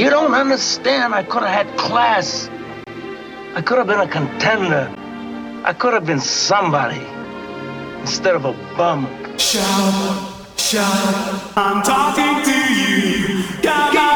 [0.00, 1.14] You don't understand.
[1.14, 2.48] I could have had class.
[3.54, 4.90] I could have been a contender.
[5.62, 7.04] I could have been somebody
[8.00, 9.04] instead of a bum.
[9.36, 14.09] Shout, shout, I'm talking to you.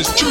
[0.00, 0.29] is true.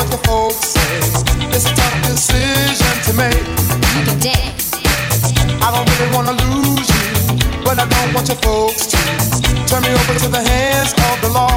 [0.00, 0.96] What the folks say.
[1.52, 3.44] It's a tough decision to make.
[5.62, 7.06] I don't really wanna lose you,
[7.64, 8.96] but I don't want your folks to
[9.68, 11.56] turn me over to the hands of the law.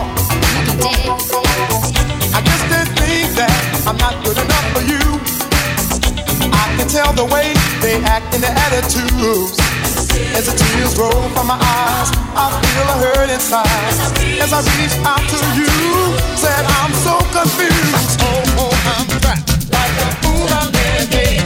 [2.38, 5.06] I guess they think that I'm not good enough for you.
[6.52, 9.73] I can tell the way they act and their attitudes.
[10.38, 13.94] As the tears roll from my eyes, I feel a hurt inside.
[14.42, 15.70] As I reach out to you,
[16.38, 18.20] said I'm so confused.
[18.22, 20.48] Oh, oh, I'm trapped like a fool.
[20.50, 21.43] I'm in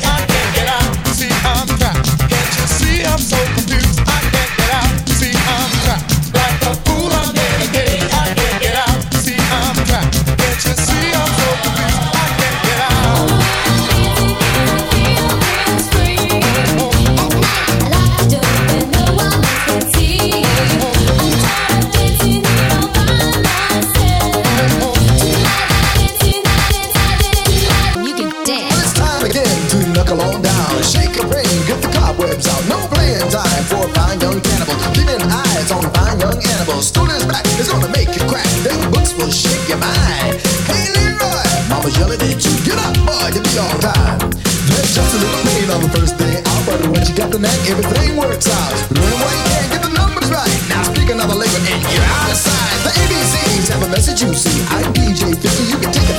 [39.37, 40.41] shake your mind.
[40.65, 42.53] Hey Leroy, mama's yelling at you.
[42.65, 44.17] Get up, boy, you'll be all right.
[44.65, 47.37] There's just a little pain on the first day out, but once you got the
[47.37, 48.73] knack, everything works out.
[48.89, 50.57] Running away, you can't get the numbers right.
[50.73, 52.77] Now speak another language and you're out of sight.
[52.81, 54.57] The ABCs have a message you see.
[54.73, 56.16] I'm DJ 50, you can take it.